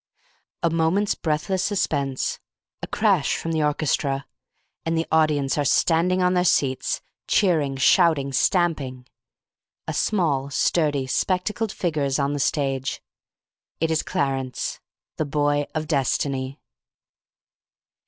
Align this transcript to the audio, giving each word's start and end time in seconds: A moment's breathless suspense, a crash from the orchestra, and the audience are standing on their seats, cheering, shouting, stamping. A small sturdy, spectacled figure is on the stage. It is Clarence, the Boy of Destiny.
A 0.63 0.71
moment's 0.71 1.13
breathless 1.13 1.63
suspense, 1.63 2.39
a 2.81 2.87
crash 2.87 3.37
from 3.37 3.51
the 3.51 3.61
orchestra, 3.61 4.25
and 4.83 4.97
the 4.97 5.05
audience 5.11 5.59
are 5.59 5.63
standing 5.63 6.23
on 6.23 6.33
their 6.33 6.43
seats, 6.43 7.01
cheering, 7.27 7.77
shouting, 7.77 8.33
stamping. 8.33 9.05
A 9.87 9.93
small 9.93 10.49
sturdy, 10.49 11.05
spectacled 11.05 11.71
figure 11.71 12.01
is 12.03 12.17
on 12.17 12.33
the 12.33 12.39
stage. 12.39 12.99
It 13.79 13.91
is 13.91 14.01
Clarence, 14.01 14.79
the 15.17 15.25
Boy 15.25 15.67
of 15.75 15.87
Destiny. 15.87 16.59